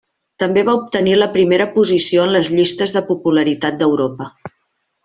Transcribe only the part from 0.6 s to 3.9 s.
va obtenir la primera posició en les llistes de popularitat